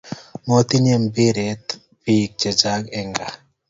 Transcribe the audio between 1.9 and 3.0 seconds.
pik che chang